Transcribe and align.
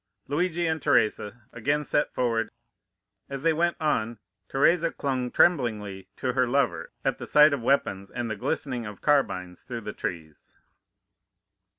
"Luigi 0.27 0.65
and 0.65 0.81
Teresa 0.81 1.43
again 1.53 1.85
set 1.85 2.11
forward; 2.11 2.49
as 3.29 3.43
they 3.43 3.53
went 3.53 3.77
on 3.79 4.17
Teresa 4.49 4.89
clung 4.91 5.29
tremblingly 5.29 6.07
to 6.17 6.33
her 6.33 6.47
lover 6.47 6.91
at 7.05 7.19
the 7.19 7.27
sight 7.27 7.53
of 7.53 7.61
weapons 7.61 8.09
and 8.09 8.27
the 8.27 8.35
glistening 8.35 8.87
of 8.87 9.01
carbines 9.01 9.61
through 9.61 9.81
the 9.81 9.93
trees. 9.93 10.55